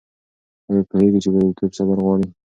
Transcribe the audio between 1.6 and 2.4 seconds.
صبر غواړي؟